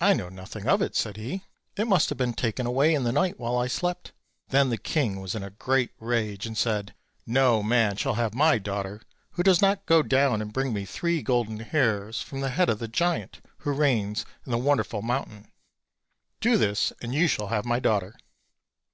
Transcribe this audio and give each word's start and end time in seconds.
"I 0.00 0.14
know 0.14 0.30
nothing 0.30 0.66
of 0.66 0.80
it," 0.80 0.96
said 0.96 1.18
he; 1.18 1.44
"it 1.76 1.86
must 1.86 2.08
have 2.08 2.16
been 2.16 2.32
taken 2.32 2.64
away 2.64 2.94
in 2.94 3.04
the 3.04 3.12
night 3.12 3.38
while 3.38 3.58
I 3.58 3.66
slept." 3.66 4.12
Then 4.48 4.70
the 4.70 4.78
king 4.78 5.20
was 5.20 5.34
in 5.34 5.42
a 5.42 5.50
great 5.50 5.90
rage 6.00 6.46
and 6.46 6.56
said: 6.56 6.94
"No 7.26 7.62
man 7.62 7.96
shall 7.98 8.14
have 8.14 8.32
my 8.32 8.56
daughter 8.56 9.02
who 9.32 9.42
does 9.42 9.60
not 9.60 9.84
go 9.84 10.02
down 10.02 10.40
and 10.40 10.54
bring 10.54 10.72
me 10.72 10.86
three 10.86 11.20
golden 11.20 11.58
hairs 11.58 12.22
from 12.22 12.40
the 12.40 12.48
head 12.48 12.70
of 12.70 12.78
the 12.78 12.88
giant 12.88 13.42
who 13.58 13.72
reigns 13.72 14.24
in 14.46 14.52
the 14.52 14.56
wonderful 14.56 15.02
mountain; 15.02 15.52
do 16.40 16.56
this, 16.56 16.94
and 17.02 17.12
you 17.12 17.28
shall 17.28 17.48
have 17.48 17.66
my 17.66 17.78
daughter." 17.78 18.16